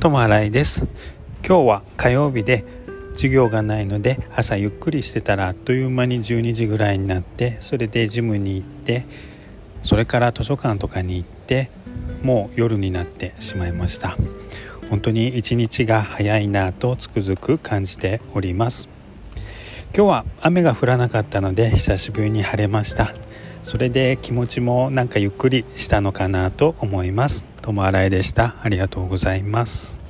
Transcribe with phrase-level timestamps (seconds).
[0.00, 0.84] トマライです。
[1.46, 2.64] 今日は火曜日で
[3.12, 9.06] 授業がないので朝ゆっくりしてたらあっという間に12時ぐらいになってそれでジムに行って
[9.82, 11.70] それから図書館とかに行って
[12.22, 14.16] もう夜になってしまいました。
[14.90, 18.95] 本当に一日が早いなとつくづく感じております。
[19.96, 23.14] 今日は雨が降らなかったので久しぶりに晴れました。
[23.62, 27.48] それで気持ちもなんかゆっくりしたのかなと思います。
[27.62, 28.56] 友新井でした。
[28.60, 30.05] ありがとうございます。